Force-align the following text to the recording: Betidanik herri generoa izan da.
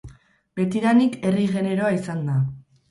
Betidanik 0.61 1.21
herri 1.29 1.47
generoa 1.55 1.95
izan 2.01 2.27
da. 2.33 2.45